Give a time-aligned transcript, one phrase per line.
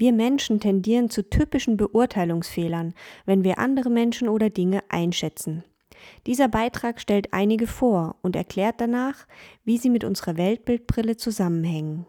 [0.00, 2.94] Wir Menschen tendieren zu typischen Beurteilungsfehlern,
[3.26, 5.64] wenn wir andere Menschen oder Dinge einschätzen.
[6.24, 9.26] Dieser Beitrag stellt einige vor und erklärt danach,
[9.64, 12.06] wie sie mit unserer Weltbildbrille zusammenhängen.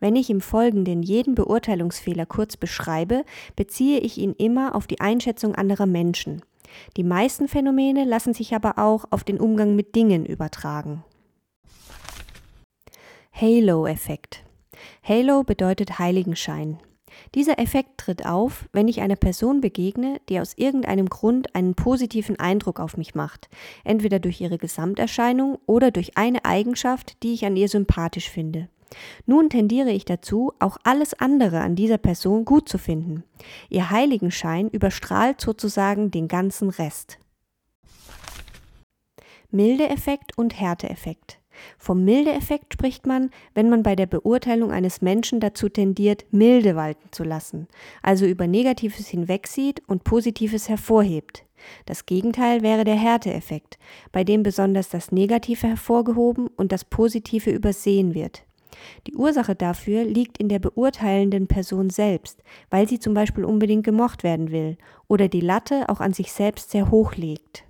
[0.00, 3.24] Wenn ich im Folgenden jeden Beurteilungsfehler kurz beschreibe,
[3.56, 6.42] beziehe ich ihn immer auf die Einschätzung anderer Menschen.
[6.96, 11.04] Die meisten Phänomene lassen sich aber auch auf den Umgang mit Dingen übertragen.
[13.32, 14.44] Halo-Effekt.
[15.02, 16.78] Halo bedeutet Heiligenschein.
[17.34, 22.38] Dieser Effekt tritt auf, wenn ich einer Person begegne, die aus irgendeinem Grund einen positiven
[22.38, 23.48] Eindruck auf mich macht,
[23.84, 28.68] entweder durch ihre Gesamterscheinung oder durch eine Eigenschaft, die ich an ihr sympathisch finde.
[29.26, 33.24] Nun tendiere ich dazu, auch alles andere an dieser Person gut zu finden.
[33.68, 37.18] Ihr Heiligenschein überstrahlt sozusagen den ganzen Rest.
[39.50, 41.38] Mildeeffekt und Härteeffekt.
[41.78, 47.08] Vom Mildeeffekt spricht man, wenn man bei der Beurteilung eines Menschen dazu tendiert, Milde walten
[47.12, 47.68] zu lassen,
[48.02, 51.44] also über Negatives hinwegsieht und Positives hervorhebt.
[51.86, 53.78] Das Gegenteil wäre der Härteeffekt,
[54.12, 58.44] bei dem besonders das Negative hervorgehoben und das Positive übersehen wird.
[59.06, 64.22] Die Ursache dafür liegt in der beurteilenden Person selbst, weil sie zum Beispiel unbedingt gemocht
[64.22, 64.76] werden will
[65.08, 67.64] oder die Latte auch an sich selbst sehr hoch legt.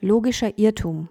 [0.00, 1.08] Logischer Irrtum.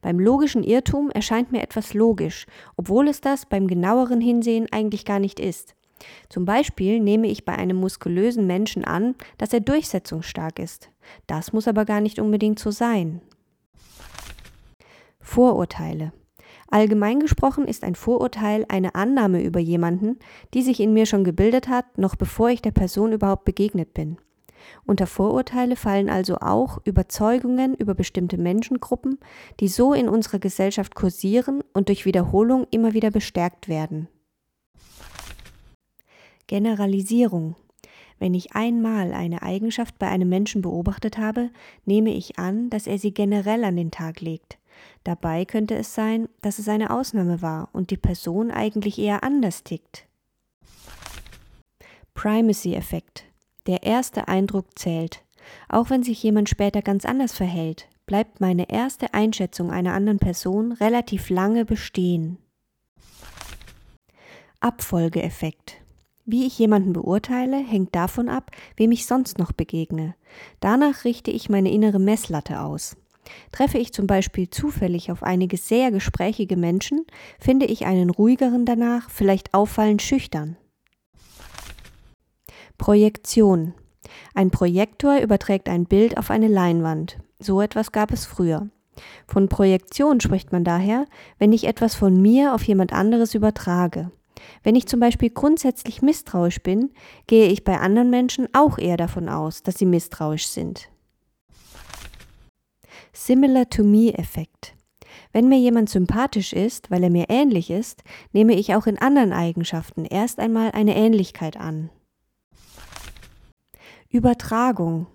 [0.00, 5.18] Beim logischen Irrtum erscheint mir etwas logisch, obwohl es das beim genaueren Hinsehen eigentlich gar
[5.18, 5.74] nicht ist.
[6.28, 10.90] Zum Beispiel nehme ich bei einem muskulösen Menschen an, dass er durchsetzungsstark ist.
[11.26, 13.20] Das muss aber gar nicht unbedingt so sein.
[15.20, 16.12] Vorurteile.
[16.68, 20.18] Allgemein gesprochen ist ein Vorurteil eine Annahme über jemanden,
[20.54, 24.18] die sich in mir schon gebildet hat, noch bevor ich der Person überhaupt begegnet bin.
[24.84, 29.18] Unter Vorurteile fallen also auch Überzeugungen über bestimmte Menschengruppen,
[29.60, 34.08] die so in unserer Gesellschaft kursieren und durch Wiederholung immer wieder bestärkt werden.
[36.46, 37.56] Generalisierung.
[38.18, 41.50] Wenn ich einmal eine Eigenschaft bei einem Menschen beobachtet habe,
[41.84, 44.58] nehme ich an, dass er sie generell an den Tag legt.
[45.04, 49.62] Dabei könnte es sein, dass es eine Ausnahme war und die Person eigentlich eher anders
[49.62, 50.06] tickt.
[52.14, 53.24] Primacy-Effekt.
[53.66, 55.22] Der erste Eindruck zählt.
[55.68, 60.72] Auch wenn sich jemand später ganz anders verhält, bleibt meine erste Einschätzung einer anderen Person
[60.72, 62.38] relativ lange bestehen.
[64.60, 65.76] Abfolgeeffekt.
[66.24, 70.16] Wie ich jemanden beurteile, hängt davon ab, wem ich sonst noch begegne.
[70.58, 72.96] Danach richte ich meine innere Messlatte aus.
[73.52, 77.04] Treffe ich zum Beispiel zufällig auf einige sehr gesprächige Menschen,
[77.38, 80.56] finde ich einen ruhigeren danach, vielleicht auffallend schüchtern.
[82.78, 83.74] Projektion.
[84.34, 87.18] Ein Projektor überträgt ein Bild auf eine Leinwand.
[87.38, 88.68] So etwas gab es früher.
[89.26, 91.06] Von Projektion spricht man daher,
[91.38, 94.10] wenn ich etwas von mir auf jemand anderes übertrage.
[94.62, 96.92] Wenn ich zum Beispiel grundsätzlich misstrauisch bin,
[97.26, 100.88] gehe ich bei anderen Menschen auch eher davon aus, dass sie misstrauisch sind.
[103.16, 104.74] Similar to Me-Effekt.
[105.32, 109.32] Wenn mir jemand sympathisch ist, weil er mir ähnlich ist, nehme ich auch in anderen
[109.32, 111.88] Eigenschaften erst einmal eine Ähnlichkeit an.
[114.10, 115.06] Übertragung.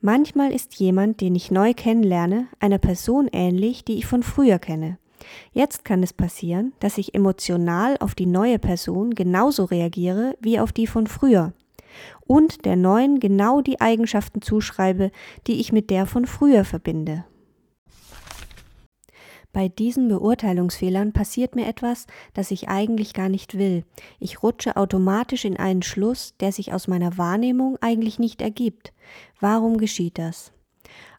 [0.00, 4.98] Manchmal ist jemand, den ich neu kennenlerne, einer Person ähnlich, die ich von früher kenne.
[5.52, 10.72] Jetzt kann es passieren, dass ich emotional auf die neue Person genauso reagiere wie auf
[10.72, 11.52] die von früher
[12.26, 15.10] und der neuen genau die Eigenschaften zuschreibe,
[15.46, 17.24] die ich mit der von früher verbinde.
[19.52, 23.84] Bei diesen Beurteilungsfehlern passiert mir etwas, das ich eigentlich gar nicht will.
[24.20, 28.92] Ich rutsche automatisch in einen Schluss, der sich aus meiner Wahrnehmung eigentlich nicht ergibt.
[29.40, 30.52] Warum geschieht das?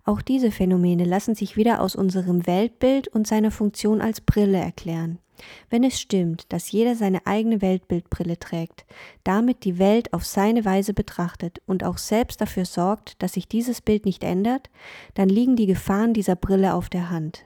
[0.06, 5.20] Auch diese Phänomene lassen sich wieder aus unserem Weltbild und seiner Funktion als Brille erklären.
[5.70, 8.86] Wenn es stimmt, dass jeder seine eigene Weltbildbrille trägt,
[9.24, 13.82] damit die Welt auf seine Weise betrachtet und auch selbst dafür sorgt, dass sich dieses
[13.82, 14.70] Bild nicht ändert,
[15.14, 17.46] dann liegen die Gefahren dieser Brille auf der Hand.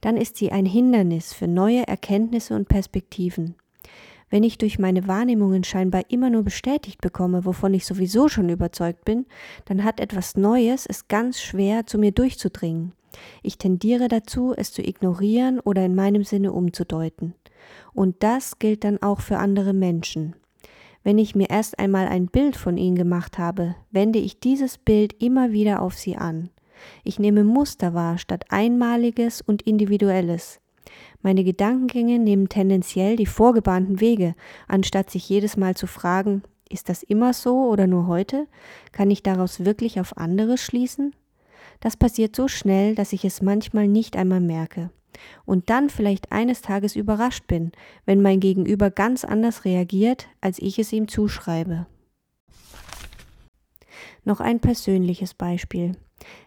[0.00, 3.56] Dann ist sie ein Hindernis für neue Erkenntnisse und Perspektiven.
[4.30, 9.04] Wenn ich durch meine Wahrnehmungen scheinbar immer nur bestätigt bekomme, wovon ich sowieso schon überzeugt
[9.04, 9.26] bin,
[9.66, 12.92] dann hat etwas Neues es ganz schwer, zu mir durchzudringen.
[13.42, 17.34] Ich tendiere dazu, es zu ignorieren oder in meinem Sinne umzudeuten.
[17.92, 20.34] Und das gilt dann auch für andere Menschen.
[21.02, 25.22] Wenn ich mir erst einmal ein Bild von ihnen gemacht habe, wende ich dieses Bild
[25.22, 26.50] immer wieder auf sie an.
[27.04, 30.60] Ich nehme Muster wahr statt Einmaliges und Individuelles.
[31.22, 34.34] Meine Gedankengänge nehmen tendenziell die vorgebahnten Wege,
[34.68, 38.46] anstatt sich jedes Mal zu fragen, ist das immer so oder nur heute?
[38.92, 41.14] Kann ich daraus wirklich auf anderes schließen?
[41.80, 44.90] Das passiert so schnell, dass ich es manchmal nicht einmal merke.
[45.44, 47.72] Und dann vielleicht eines Tages überrascht bin,
[48.04, 51.86] wenn mein Gegenüber ganz anders reagiert, als ich es ihm zuschreibe.
[54.24, 55.92] Noch ein persönliches Beispiel.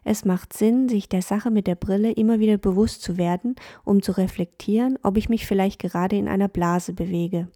[0.03, 4.01] Es macht Sinn, sich der Sache mit der Brille immer wieder bewusst zu werden, um
[4.01, 7.47] zu reflektieren, ob ich mich vielleicht gerade in einer Blase bewege.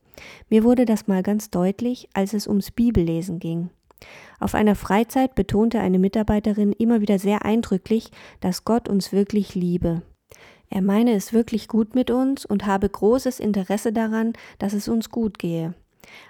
[0.49, 3.69] Mir wurde das mal ganz deutlich, als es ums Bibellesen ging.
[4.39, 10.01] Auf einer Freizeit betonte eine Mitarbeiterin immer wieder sehr eindrücklich, dass Gott uns wirklich liebe.
[10.69, 15.09] Er meine es wirklich gut mit uns und habe großes Interesse daran, dass es uns
[15.09, 15.73] gut gehe.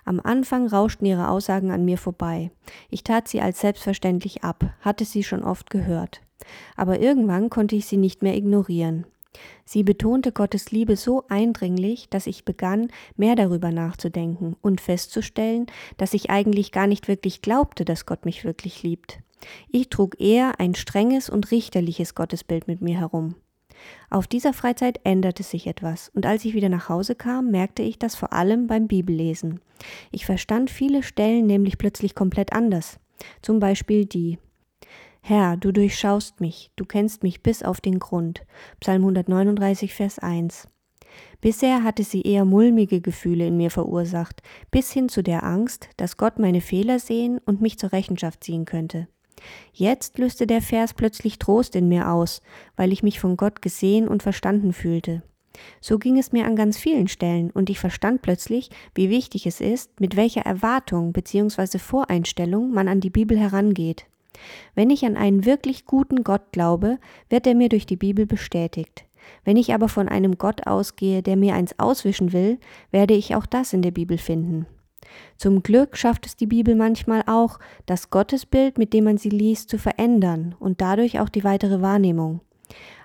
[0.04, 2.52] Am Anfang rauschten ihre Aussagen an mir vorbei.
[2.90, 6.22] Ich tat sie als selbstverständlich ab, hatte sie schon oft gehört.
[6.76, 9.06] Aber irgendwann konnte ich sie nicht mehr ignorieren.
[9.66, 15.68] Sie betonte Gottes Liebe so eindringlich, dass ich begann, mehr darüber nachzudenken und festzustellen,
[15.98, 19.20] dass ich eigentlich gar nicht wirklich glaubte, dass Gott mich wirklich liebt.
[19.70, 23.36] Ich trug eher ein strenges und richterliches Gottesbild mit mir herum.
[24.10, 27.98] Auf dieser Freizeit änderte sich etwas, und als ich wieder nach Hause kam, merkte ich
[27.98, 29.60] das vor allem beim Bibellesen.
[30.12, 33.00] Ich verstand viele Stellen nämlich plötzlich komplett anders.
[33.42, 34.38] Zum Beispiel die
[35.24, 38.44] Herr, du durchschaust mich, du kennst mich bis auf den Grund.
[38.80, 40.68] Psalm 139, Vers 1.
[41.42, 44.42] Bisher hatte sie eher mulmige Gefühle in mir verursacht,
[44.72, 48.66] bis hin zu der Angst, dass Gott meine Fehler sehen und mich zur Rechenschaft ziehen
[48.66, 49.08] könnte.
[49.74, 52.42] Jetzt löste der Vers plötzlich Trost in mir aus,
[52.76, 55.22] weil ich mich von Gott gesehen und verstanden fühlte.
[55.82, 59.62] So ging es mir an ganz vielen Stellen und ich verstand plötzlich, wie wichtig es
[59.62, 61.78] ist, mit welcher Erwartung bzw.
[61.78, 64.08] Voreinstellung man an die Bibel herangeht.
[64.76, 66.98] Wenn ich an einen wirklich guten Gott glaube,
[67.30, 69.06] wird er mir durch die Bibel bestätigt.
[69.44, 72.60] Wenn ich aber von einem Gott ausgehe, der mir eins auswischen will,
[72.92, 74.66] werde ich auch das in der Bibel finden.
[75.38, 79.70] Zum Glück schafft es die Bibel manchmal auch, das Gottesbild, mit dem man sie liest,
[79.70, 82.42] zu verändern und dadurch auch die weitere Wahrnehmung.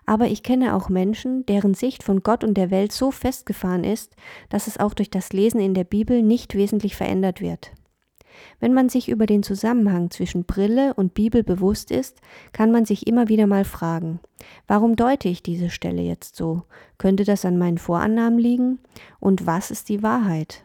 [0.05, 4.15] Aber ich kenne auch Menschen, deren Sicht von Gott und der Welt so festgefahren ist,
[4.49, 7.73] dass es auch durch das Lesen in der Bibel nicht wesentlich verändert wird.
[8.61, 12.21] Wenn man sich über den Zusammenhang zwischen Brille und Bibel bewusst ist,
[12.53, 14.21] kann man sich immer wieder mal fragen,
[14.67, 16.63] warum deute ich diese Stelle jetzt so?
[16.99, 18.79] Könnte das an meinen Vorannahmen liegen?
[19.21, 20.65] Und was ist die Wahrheit?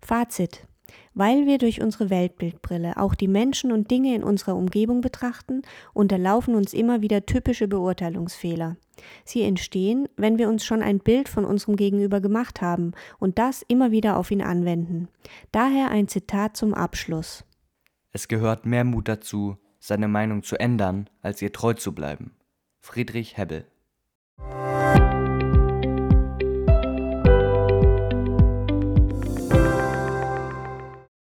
[0.00, 0.65] Fazit.
[1.18, 5.62] Weil wir durch unsere Weltbildbrille auch die Menschen und Dinge in unserer Umgebung betrachten,
[5.94, 8.76] unterlaufen uns immer wieder typische Beurteilungsfehler.
[9.24, 13.62] Sie entstehen, wenn wir uns schon ein Bild von unserem Gegenüber gemacht haben und das
[13.66, 15.08] immer wieder auf ihn anwenden.
[15.52, 17.46] Daher ein Zitat zum Abschluss.
[18.12, 22.36] Es gehört mehr Mut dazu, seine Meinung zu ändern, als ihr treu zu bleiben.
[22.80, 23.64] Friedrich Hebbel